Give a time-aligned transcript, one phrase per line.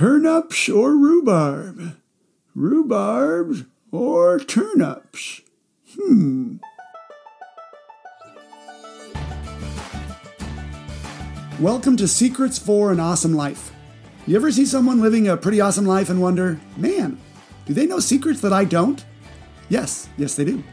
[0.00, 1.94] Turnips or rhubarb?
[2.54, 5.42] Rhubarb or turnips?
[5.94, 6.56] Hmm.
[11.60, 13.74] Welcome to Secrets for an Awesome Life.
[14.26, 17.20] You ever see someone living a pretty awesome life and wonder, man,
[17.66, 19.04] do they know secrets that I don't?
[19.68, 20.64] Yes, yes, they do.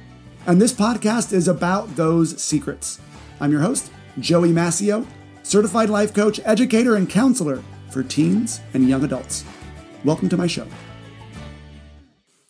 [0.45, 3.01] And this podcast is about those secrets.
[3.41, 5.05] I'm your host, Joey Mascio,
[5.43, 9.43] certified life coach, educator, and counselor for teens and young adults.
[10.03, 10.67] Welcome to my show.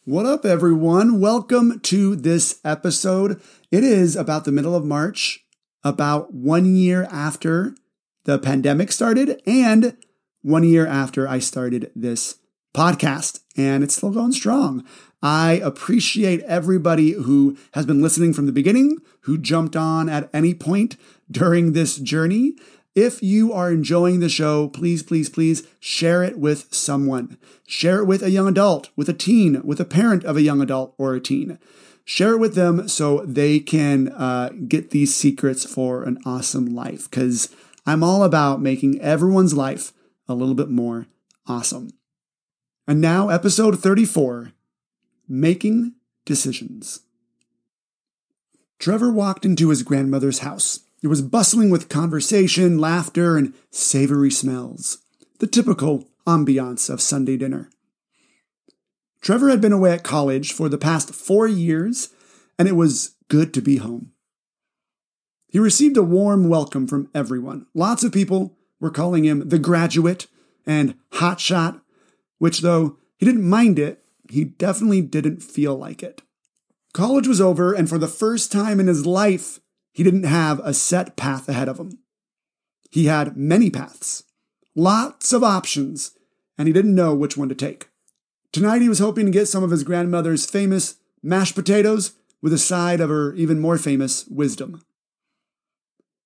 [0.05, 1.19] What up, everyone?
[1.19, 3.41] Welcome to this episode.
[3.71, 5.45] It is about the middle of March,
[5.83, 7.75] about one year after
[8.23, 9.97] the pandemic started, and
[10.41, 12.39] one year after I started this
[12.73, 14.85] podcast, and it's still going strong.
[15.21, 20.53] I appreciate everybody who has been listening from the beginning, who jumped on at any
[20.53, 20.95] point
[21.29, 22.53] during this journey.
[22.97, 27.37] If you are enjoying the show, please, please, please share it with someone.
[27.67, 30.61] Share it with a young adult, with a teen, with a parent of a young
[30.61, 31.59] adult or a teen.
[32.05, 37.07] Share it with them so they can uh, get these secrets for an awesome life.
[37.07, 37.53] Because
[37.85, 39.93] I'm all about making everyone's life
[40.27, 41.05] a little bit more
[41.45, 41.91] awesome.
[42.87, 44.53] And now, episode 34
[45.27, 45.93] Making
[46.25, 47.01] Decisions.
[48.79, 50.79] Trevor walked into his grandmother's house.
[51.03, 54.99] It was bustling with conversation, laughter, and savory smells.
[55.39, 57.69] The typical ambiance of Sunday dinner.
[59.21, 62.09] Trevor had been away at college for the past four years,
[62.57, 64.11] and it was good to be home.
[65.47, 67.67] He received a warm welcome from everyone.
[67.73, 70.27] Lots of people were calling him the graduate
[70.65, 71.81] and hotshot,
[72.37, 76.21] which, though he didn't mind it, he definitely didn't feel like it.
[76.93, 79.59] College was over, and for the first time in his life,
[79.97, 81.97] he didn't have a set path ahead of him.
[82.91, 84.25] He had many paths,
[84.75, 86.11] lots of options,
[86.55, 87.89] and he didn't know which one to take.
[88.51, 92.11] Tonight, he was hoping to get some of his grandmother's famous mashed potatoes
[92.43, 94.83] with a side of her even more famous wisdom.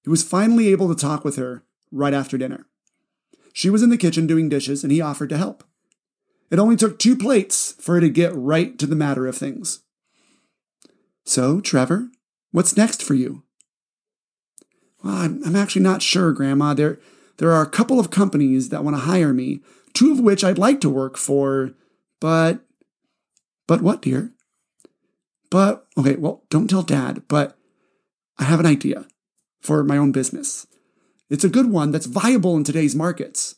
[0.03, 1.63] He was finally able to talk with her
[1.94, 2.66] right after dinner.
[3.53, 5.63] She was in the kitchen doing dishes, and he offered to help.
[6.50, 9.79] It only took two plates for her to get right to the matter of things.
[11.23, 12.09] So, Trevor,
[12.51, 13.44] what's next for you?
[15.03, 16.73] Well, I'm, I'm actually not sure, Grandma.
[16.73, 17.00] There,
[17.38, 19.62] there are a couple of companies that want to hire me,
[19.94, 21.72] two of which I'd like to work for,
[22.19, 22.62] but.
[23.67, 24.31] But what, dear?
[25.50, 27.57] But, okay, well, don't tell Dad, but
[28.38, 29.06] I have an idea
[29.61, 30.67] for my own business.
[31.29, 33.56] It's a good one that's viable in today's markets.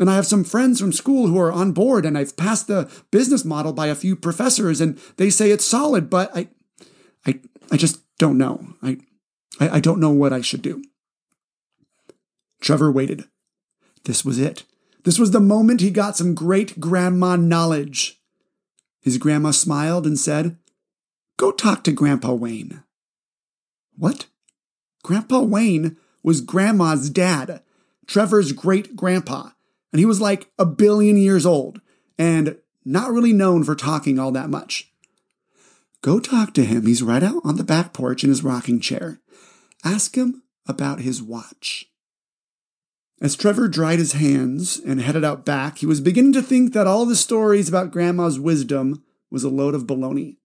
[0.00, 2.90] And I have some friends from school who are on board, and I've passed the
[3.12, 6.48] business model by a few professors, and they say it's solid, but I,
[7.26, 8.74] I, I just don't know.
[8.82, 8.98] I,
[9.62, 10.82] I, I don't know what I should do.
[12.60, 13.24] Trevor waited.
[14.04, 14.64] This was it.
[15.04, 18.20] This was the moment he got some great grandma knowledge.
[19.00, 20.56] His grandma smiled and said,
[21.36, 22.82] Go talk to Grandpa Wayne.
[23.96, 24.26] What?
[25.02, 27.62] Grandpa Wayne was Grandma's dad,
[28.06, 29.50] Trevor's great grandpa,
[29.92, 31.80] and he was like a billion years old
[32.16, 34.92] and not really known for talking all that much.
[36.00, 36.86] Go talk to him.
[36.86, 39.20] He's right out on the back porch in his rocking chair.
[39.84, 41.88] Ask him about his watch.
[43.20, 46.86] As Trevor dried his hands and headed out back, he was beginning to think that
[46.86, 50.36] all the stories about Grandma's wisdom was a load of baloney.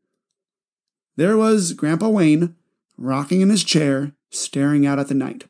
[1.15, 2.55] There was Grandpa Wayne,
[2.97, 5.45] rocking in his chair, staring out at the night.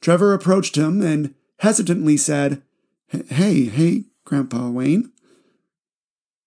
[0.00, 2.62] Trevor approached him and hesitantly said,
[3.08, 5.12] Hey, hey, Grandpa Wayne.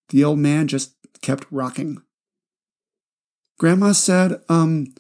[0.10, 2.02] The old man just kept rocking.
[3.60, 4.94] Grandma said, um,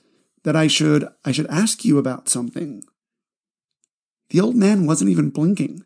[0.43, 2.83] that I should I should ask you about something.
[4.29, 5.83] The old man wasn't even blinking.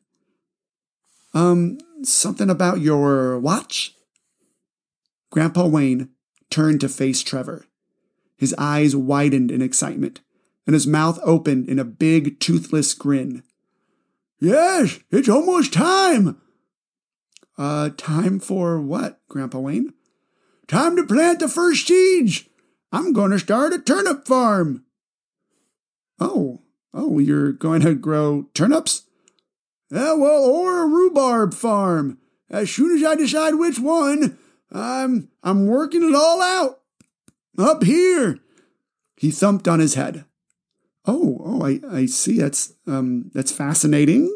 [1.34, 3.96] Um, something about your watch?
[5.32, 6.10] Grandpa Wayne
[6.50, 7.66] turned to face Trevor.
[8.38, 10.20] His eyes widened in excitement,
[10.68, 13.44] and his mouth opened in a big, toothless grin.
[14.40, 16.40] Yes, it's almost time.
[17.58, 19.94] Uh, time for what, Grandpa Wayne?
[20.68, 22.44] Time to plant the first seeds.
[22.94, 24.86] I'm going to start a turnip farm.
[26.20, 26.62] Oh,
[26.94, 29.08] oh, you're going to grow turnips?
[29.90, 32.20] Yeah, well, or a rhubarb farm.
[32.52, 34.38] As soon as I decide which one,
[34.72, 36.82] I'm I'm working it all out.
[37.58, 38.40] Up here.
[39.18, 40.26] He thumped on his head.
[41.06, 42.40] Oh, oh, I, I see.
[42.40, 44.36] That's um, that's fascinating.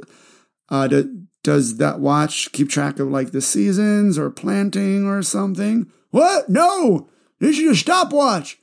[0.70, 5.92] Uh, do, does that watch keep track of like the seasons or planting or something?
[6.10, 6.50] What?
[6.50, 7.10] No,
[7.40, 8.60] this is a stopwatch.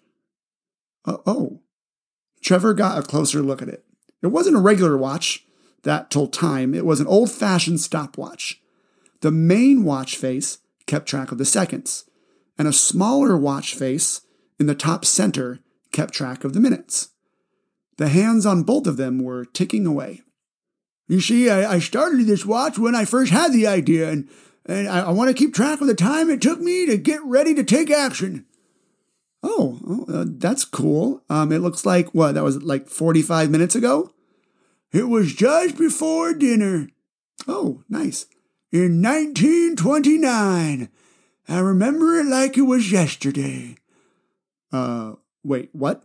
[1.04, 1.60] Uh, oh,
[2.42, 3.84] Trevor got a closer look at it.
[4.22, 5.44] It wasn't a regular watch
[5.82, 6.74] that told time.
[6.74, 8.60] It was an old-fashioned stopwatch.
[9.20, 12.04] The main watch face kept track of the seconds,
[12.58, 14.22] and a smaller watch face
[14.58, 15.60] in the top center
[15.92, 17.10] kept track of the minutes.
[17.96, 20.22] The hands on both of them were ticking away.
[21.06, 24.28] You see, I, I started this watch when I first had the idea, and,
[24.66, 27.22] and I, I want to keep track of the time it took me to get
[27.24, 28.46] ready to take action.
[29.46, 31.22] Oh, oh uh, that's cool.
[31.28, 34.10] Um, it looks like, what, that was like 45 minutes ago?
[34.90, 36.88] It was just before dinner.
[37.46, 38.24] Oh, nice.
[38.72, 40.88] In 1929.
[41.46, 43.76] I remember it like it was yesterday.
[44.72, 46.04] Uh, wait, what?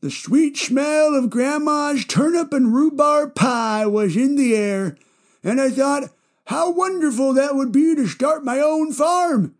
[0.00, 4.96] The sweet smell of Grandma's turnip and rhubarb pie was in the air,
[5.44, 6.10] and I thought
[6.46, 9.54] how wonderful that would be to start my own farm.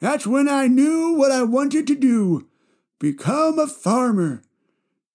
[0.00, 2.47] That's when I knew what I wanted to do
[2.98, 4.42] become a farmer.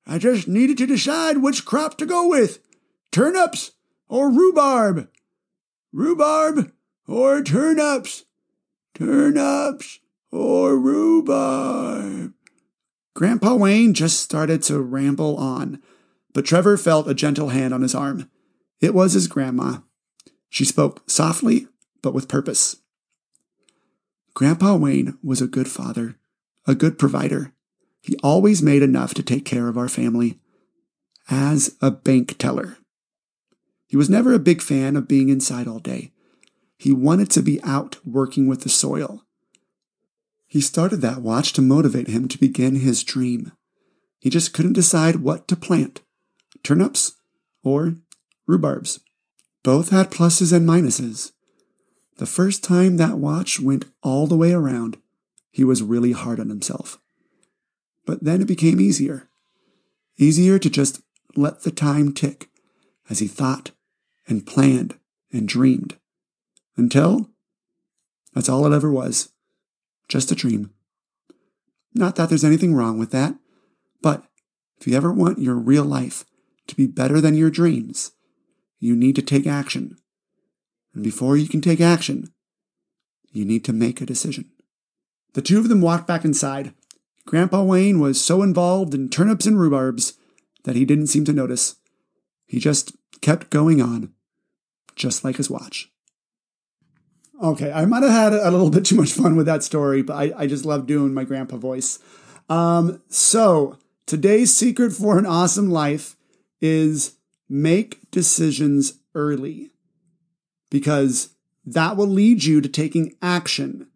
[0.05, 2.59] I just needed to decide which crop to go with
[3.11, 3.71] turnips
[4.09, 5.09] or rhubarb.
[5.91, 6.71] Rhubarb
[7.07, 8.25] or turnips.
[8.93, 9.99] Turnips
[10.31, 12.33] or rhubarb.
[13.15, 15.81] Grandpa Wayne just started to ramble on,
[16.33, 18.29] but Trevor felt a gentle hand on his arm.
[18.81, 19.79] It was his grandma.
[20.49, 21.67] She spoke softly,
[22.01, 22.77] but with purpose.
[24.33, 26.15] Grandpa Wayne was a good father,
[26.65, 27.52] a good provider.
[28.03, 30.37] He always made enough to take care of our family.
[31.27, 32.77] As a bank teller.
[33.87, 36.11] He was never a big fan of being inside all day.
[36.77, 39.23] He wanted to be out working with the soil,
[40.53, 43.53] he started that watch to motivate him to begin his dream.
[44.19, 46.01] He just couldn't decide what to plant
[46.61, 47.13] turnips
[47.63, 47.95] or
[48.47, 48.99] rhubarbs.
[49.63, 51.31] Both had pluses and minuses.
[52.17, 54.97] The first time that watch went all the way around,
[55.49, 56.99] he was really hard on himself.
[58.05, 59.29] But then it became easier.
[60.17, 61.01] Easier to just
[61.35, 62.49] let the time tick
[63.09, 63.71] as he thought
[64.27, 64.97] and planned
[65.31, 65.97] and dreamed.
[66.75, 67.29] Until
[68.33, 69.29] that's all it ever was
[70.07, 70.71] just a dream.
[71.95, 73.35] Not that there's anything wrong with that,
[74.01, 74.23] but
[74.79, 76.25] if you ever want your real life
[76.67, 78.11] to be better than your dreams,
[78.79, 79.97] you need to take action.
[80.93, 82.33] And before you can take action,
[83.31, 84.51] you need to make a decision.
[85.33, 86.73] The two of them walked back inside.
[87.25, 90.13] Grandpa Wayne was so involved in turnips and rhubarbs
[90.63, 91.75] that he didn't seem to notice.
[92.45, 94.13] He just kept going on,
[94.95, 95.89] just like his watch.
[97.41, 100.15] Okay, I might have had a little bit too much fun with that story, but
[100.15, 101.99] I, I just love doing my grandpa voice.
[102.49, 106.15] Um, so, today's secret for an awesome life
[106.61, 107.15] is
[107.49, 109.71] make decisions early
[110.69, 111.35] because
[111.65, 113.87] that will lead you to taking action.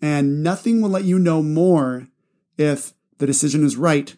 [0.00, 2.08] And nothing will let you know more
[2.58, 4.16] if the decision is right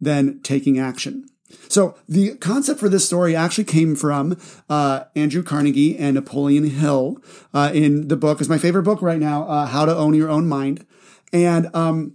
[0.00, 1.26] then taking action.
[1.68, 7.18] So the concept for this story actually came from uh, Andrew Carnegie and Napoleon Hill
[7.52, 8.40] uh, in the book.
[8.40, 10.86] is my favorite book right now, uh, How to Own Your Own Mind.
[11.32, 12.14] And um,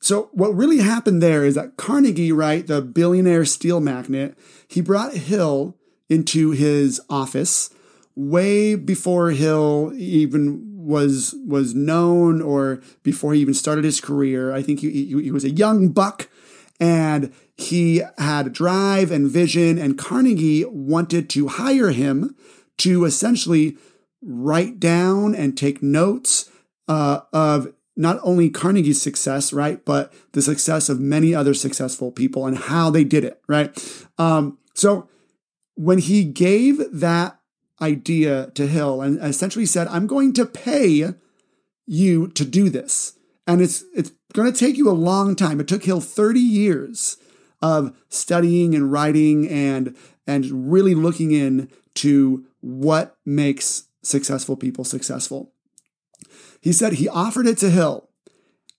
[0.00, 4.34] so what really happened there is that Carnegie, right, the billionaire steel magnate,
[4.68, 5.76] he brought Hill
[6.08, 7.70] into his office
[8.14, 14.52] way before Hill even was was known or before he even started his career.
[14.52, 16.28] I think he, he, he was a young buck
[16.78, 22.36] and he had drive and vision, and Carnegie wanted to hire him
[22.78, 23.76] to essentially
[24.22, 26.50] write down and take notes
[26.86, 32.46] uh, of not only Carnegie's success, right, but the success of many other successful people
[32.46, 33.72] and how they did it, right?
[34.18, 35.08] Um, so
[35.76, 37.38] when he gave that
[37.80, 41.14] idea to Hill and essentially said, I'm going to pay
[41.86, 43.18] you to do this.
[43.46, 45.60] And it's it's going to take you a long time.
[45.60, 47.16] It took Hill 30 years
[47.62, 55.52] of studying and writing and and really looking into what makes successful people successful.
[56.60, 58.08] He said he offered it to Hill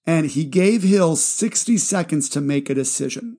[0.06, 3.38] and he gave Hill 60 seconds to make a decision.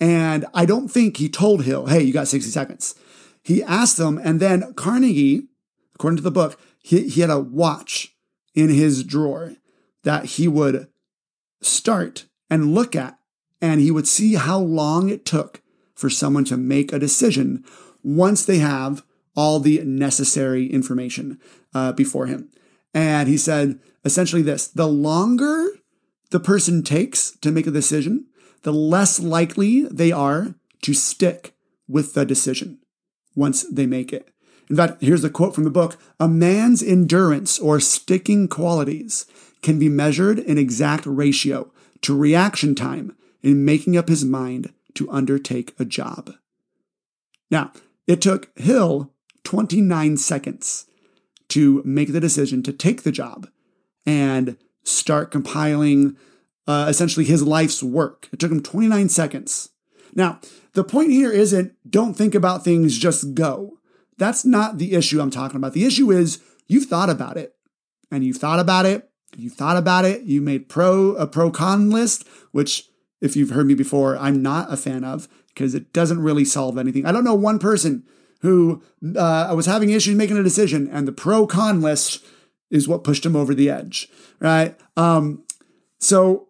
[0.00, 2.94] And I don't think he told Hill, hey, you got 60 seconds.
[3.42, 5.48] He asked them, and then Carnegie,
[5.94, 8.14] according to the book, he, he had a watch
[8.54, 9.54] in his drawer
[10.04, 10.88] that he would
[11.60, 13.18] start and look at
[13.60, 15.62] and he would see how long it took
[15.94, 17.64] for someone to make a decision
[18.02, 19.04] once they have
[19.36, 21.40] all the necessary information
[21.72, 22.50] uh, before him.
[22.92, 25.68] And he said essentially this the longer
[26.30, 28.26] the person takes to make a decision,
[28.62, 31.54] the less likely they are to stick
[31.86, 32.81] with the decision
[33.34, 34.28] once they make it.
[34.68, 39.26] In fact, here's a quote from the book A man's endurance or sticking qualities
[39.60, 41.70] can be measured in exact ratio
[42.02, 46.32] to reaction time in making up his mind to undertake a job.
[47.50, 47.72] Now,
[48.06, 49.12] it took Hill
[49.44, 50.86] 29 seconds
[51.48, 53.48] to make the decision to take the job
[54.06, 56.16] and start compiling
[56.66, 58.28] uh, essentially his life's work.
[58.32, 59.70] It took him 29 seconds.
[60.14, 60.40] Now,
[60.74, 63.78] the point here isn't don't think about things, just go.
[64.18, 65.72] That's not the issue I'm talking about.
[65.72, 67.54] The issue is you've thought about it
[68.10, 71.90] and you've thought about it, you thought about it, you made pro a pro con
[71.90, 72.88] list, which
[73.20, 76.78] if you've heard me before, I'm not a fan of because it doesn't really solve
[76.78, 77.06] anything.
[77.06, 78.04] I don't know one person
[78.40, 78.82] who
[79.16, 82.24] uh, was having issues making a decision, and the pro con list
[82.70, 84.08] is what pushed him over the edge,
[84.40, 84.76] right?
[84.96, 85.44] Um,
[85.98, 86.48] so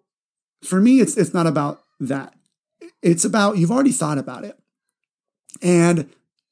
[0.62, 2.34] for me, it's it's not about that.
[3.02, 4.58] It's about you've already thought about it,
[5.60, 6.08] and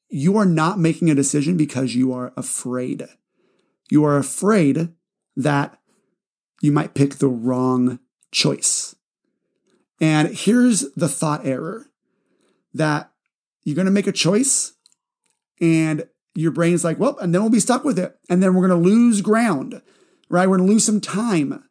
[0.09, 3.07] you are not making a decision because you are afraid.
[3.89, 4.89] You are afraid
[5.35, 5.77] that
[6.61, 7.99] you might pick the wrong
[8.31, 8.95] choice.
[9.99, 11.87] And here's the thought error
[12.73, 13.11] that
[13.63, 14.73] you're going to make a choice
[15.59, 18.17] and your brain's like, well, and then we'll be stuck with it.
[18.29, 19.81] And then we're going to lose ground,
[20.29, 20.49] right?
[20.49, 21.63] We're going to lose some time.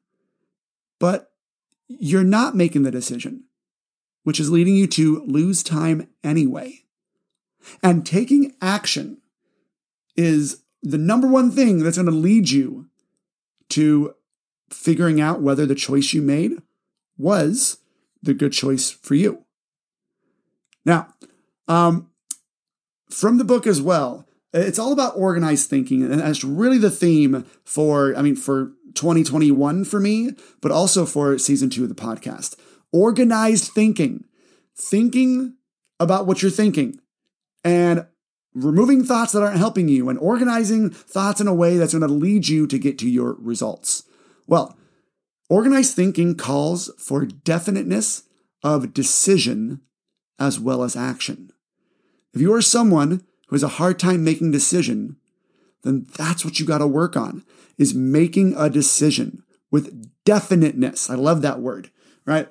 [0.99, 1.31] But
[1.89, 3.45] you're not making the decision,
[4.25, 6.85] which is leading you to lose time anyway.
[7.83, 9.19] And taking action
[10.17, 12.87] is the number one thing that's going to lead you
[13.71, 14.15] to
[14.71, 16.53] figuring out whether the choice you made
[17.19, 17.79] was
[18.23, 19.45] the good choice for you.
[20.85, 21.15] Now,
[21.69, 22.11] um,
[23.11, 27.45] from the book as well, it's all about organized thinking, and that's really the theme
[27.65, 32.57] for, I mean, for 2021 for me, but also for season two of the podcast.
[32.93, 34.25] Organized thinking,
[34.77, 35.57] thinking
[35.99, 36.99] about what you're thinking,
[37.63, 38.07] and
[38.55, 42.13] removing thoughts that aren't helping you, and organizing thoughts in a way that's going to
[42.13, 44.05] lead you to get to your results.
[44.47, 44.77] Well,
[45.49, 48.25] organized thinking calls for definiteness
[48.63, 49.81] of decision
[50.39, 51.51] as well as action.
[52.33, 55.17] If you are someone who has a hard time making decision,
[55.83, 57.45] then that's what you got to work on
[57.79, 61.09] is making a decision with definiteness.
[61.09, 61.91] I love that word,
[62.27, 62.49] right?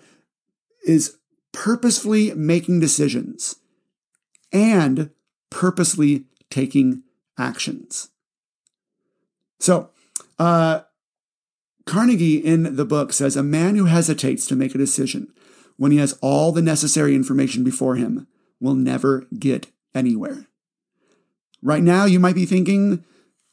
[0.86, 1.17] Is
[1.51, 3.55] purposefully making decisions
[4.51, 5.12] and
[5.50, 7.03] purposely taking
[7.38, 8.09] actions.
[9.59, 9.89] So,
[10.38, 10.81] uh,
[11.86, 15.33] Carnegie in the book says a man who hesitates to make a decision
[15.77, 18.27] when he has all the necessary information before him
[18.59, 20.45] will never get anywhere.
[21.62, 23.03] Right now, you might be thinking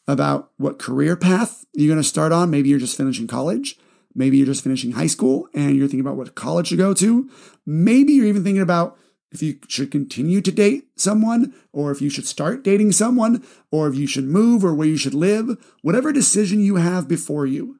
[0.06, 2.50] about what career path you're going to start on.
[2.50, 3.78] Maybe you're just finishing college.
[4.16, 7.30] Maybe you're just finishing high school and you're thinking about what college to go to.
[7.66, 8.98] Maybe you're even thinking about
[9.30, 13.88] if you should continue to date someone, or if you should start dating someone, or
[13.88, 15.58] if you should move or where you should live.
[15.82, 17.78] Whatever decision you have before you,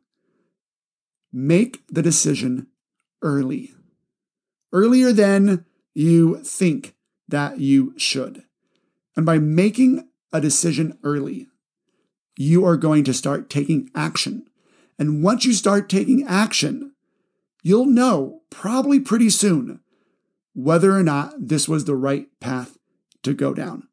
[1.33, 2.67] make the decision
[3.23, 3.73] early.
[4.73, 5.65] Earlier than
[5.95, 6.95] you think
[7.29, 8.43] that you should.
[9.17, 11.47] And by making a decision early,
[12.37, 14.46] you are going to start taking action.
[14.99, 16.93] And once you start taking action,
[17.63, 19.81] you'll know probably pretty soon
[20.55, 22.79] whether or not this was the right path
[23.23, 23.86] to go down.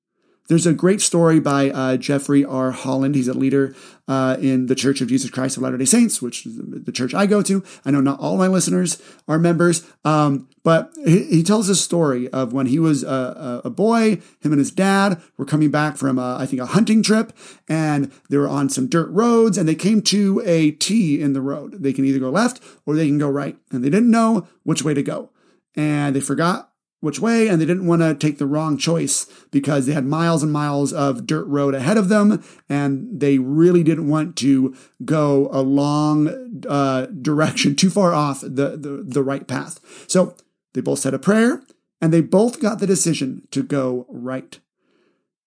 [0.50, 2.72] There's a great story by uh, Jeffrey R.
[2.72, 3.16] Holland.
[3.16, 3.74] He's a leader
[4.10, 7.14] uh, in the Church of Jesus Christ of Latter day Saints, which is the church
[7.14, 7.64] I go to.
[7.86, 12.28] I know not all my listeners are members, um, but he, he, tells a story
[12.30, 16.20] of when he was a, a, boy, him and his dad were coming back from,
[16.20, 17.32] a, I think, a hunting trip,
[17.70, 21.42] and they were on some dirt roads, and they came to a T in the
[21.42, 21.82] road.
[21.82, 24.84] They can either go left or they can go right, and they didn't know which
[24.84, 25.30] way to go.
[25.76, 26.73] And they forgot
[27.04, 30.42] which way, and they didn't want to take the wrong choice because they had miles
[30.42, 35.50] and miles of dirt road ahead of them, and they really didn't want to go
[35.52, 39.82] a long uh, direction too far off the, the, the right path.
[40.08, 40.38] So
[40.74, 41.62] they both said a prayer,
[42.00, 44.58] and they both got the decision to go right.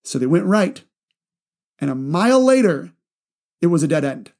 [0.04, 0.84] So they went right,
[1.78, 2.92] and a mile later,
[3.62, 4.30] it was a dead end.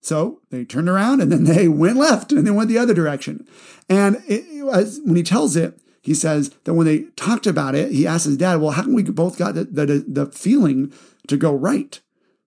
[0.00, 3.46] So they turned around and then they went left and they went the other direction.
[3.90, 7.92] And it, it, when he tells it, he says that when they talked about it,
[7.92, 10.92] he asked his dad, well, how come we both got the, the, the feeling
[11.28, 12.00] to go right,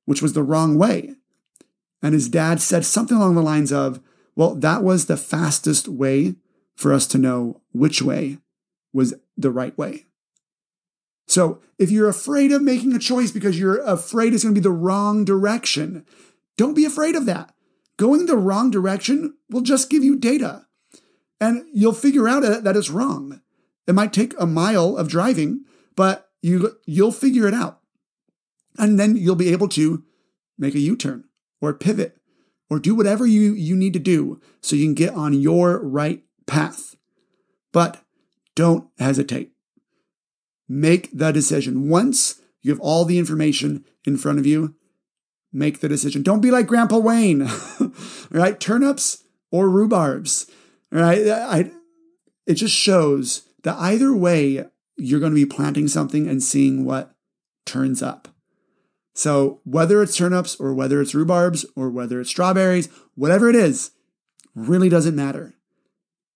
[0.05, 1.15] which was the wrong way?
[2.01, 4.01] And his dad said something along the lines of,
[4.35, 6.35] well, that was the fastest way
[6.75, 8.39] for us to know which way
[8.91, 10.05] was the right way.
[11.27, 14.63] So if you're afraid of making a choice because you're afraid it's going to be
[14.63, 16.05] the wrong direction,
[16.57, 17.53] don't be afraid of that.
[17.97, 20.65] Going the wrong direction will just give you data
[21.39, 23.41] and you'll figure out that it's wrong.
[23.87, 27.79] It might take a mile of driving, but you you'll figure it out.
[28.77, 30.03] And then you'll be able to
[30.57, 31.25] make a U-turn
[31.61, 32.17] or pivot
[32.69, 36.23] or do whatever you, you need to do so you can get on your right
[36.47, 36.95] path.
[37.71, 38.03] But
[38.55, 39.51] don't hesitate.
[40.67, 41.89] Make the decision.
[41.89, 44.75] Once you have all the information in front of you,
[45.51, 46.23] make the decision.
[46.23, 47.47] Don't be like Grandpa Wayne,
[48.31, 48.59] right?
[48.59, 50.49] Turnips or rhubarbs,
[50.91, 51.27] right?
[51.27, 51.71] I,
[52.47, 54.65] it just shows that either way,
[54.95, 57.15] you're going to be planting something and seeing what
[57.65, 58.27] turns up.
[59.15, 63.91] So whether it's turnips or whether it's rhubarbs or whether it's strawberries, whatever it is,
[64.55, 65.53] really doesn't matter.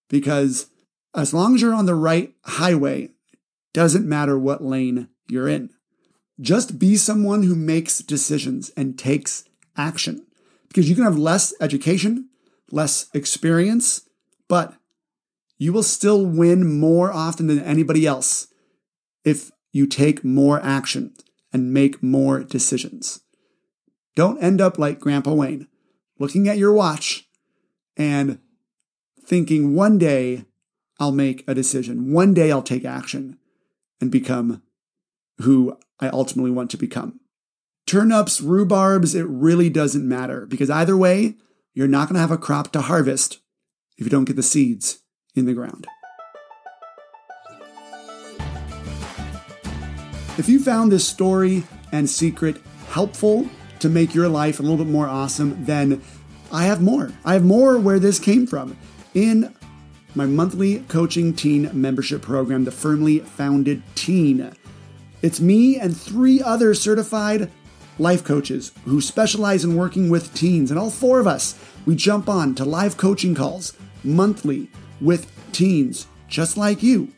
[0.09, 0.67] Because
[1.15, 3.11] as long as you're on the right highway,
[3.73, 5.69] doesn't matter what lane you're in.
[6.39, 9.43] Just be someone who makes decisions and takes
[9.75, 10.25] action.
[10.67, 12.29] Because you can have less education,
[12.71, 14.07] less experience,
[14.47, 14.75] but
[15.57, 18.47] you will still win more often than anybody else
[19.23, 21.13] if you take more action
[21.51, 23.21] and make more decisions.
[24.15, 25.67] Don't end up like Grandpa Wayne,
[26.19, 27.27] looking at your watch
[27.95, 28.39] and
[29.23, 30.45] thinking one day
[30.99, 32.11] I'll make a decision.
[32.11, 33.37] One day I'll take action
[34.01, 34.63] and become
[35.41, 37.19] who I ultimately want to become.
[37.85, 41.35] Turnips, rhubarbs, it really doesn't matter because either way,
[41.73, 43.39] you're not going to have a crop to harvest
[43.97, 45.03] if you don't get the seeds
[45.37, 45.87] in the ground.
[50.37, 52.57] If you found this story and secret
[52.89, 56.01] helpful to make your life a little bit more awesome, then
[56.51, 57.11] I have more.
[57.25, 58.77] I have more where this came from.
[59.13, 59.55] In
[60.15, 64.51] my monthly coaching teen membership program, the Firmly Founded Teen.
[65.21, 67.51] It's me and three other certified
[67.99, 70.69] life coaches who specialize in working with teens.
[70.69, 74.69] And all four of us, we jump on to live coaching calls monthly
[75.01, 77.11] with teens just like you.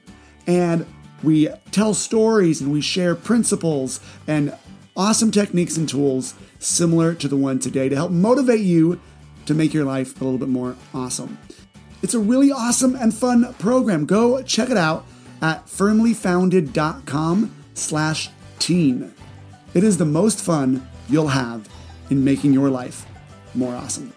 [0.48, 0.86] And
[1.24, 4.55] we tell stories and we share principles and
[4.95, 9.00] awesome techniques and tools similar to the one today to help motivate you
[9.45, 11.38] to make your life a little bit more awesome.
[12.01, 14.05] It's a really awesome and fun program.
[14.05, 15.05] Go check it out
[15.41, 19.13] at firmlyfounded.com slash teen.
[19.74, 21.67] It is the most fun you'll have
[22.09, 23.05] in making your life
[23.53, 24.13] more awesome.